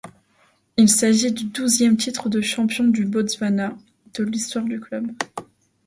Il 0.77 0.89
s’agit 0.89 1.31
du 1.31 1.43
douzième 1.43 1.95
titre 1.95 2.27
de 2.27 2.41
champion 2.41 2.85
du 2.85 3.05
Botswana 3.05 3.77
de 4.15 4.23
l’histoire 4.23 4.65
du 4.65 4.79
club. 4.79 5.11